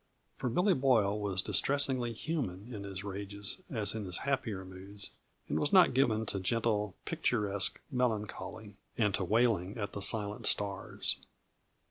[0.35, 5.11] For Billy Boyle was distressingly human in his rages as in his happier moods,
[5.47, 11.17] and was not given to gentle, picturesque melancholy and to wailing at the silent stars.